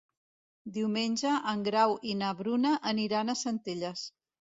Diumenge 0.77 1.33
en 1.51 1.61
Grau 1.67 1.93
i 2.13 2.15
na 2.21 2.31
Bruna 2.39 2.71
aniran 2.93 3.31
a 3.31 3.37
Centelles. 3.43 4.07